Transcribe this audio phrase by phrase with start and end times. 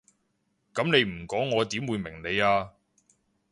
[0.73, 2.71] 噉你唔講我點會明你啊？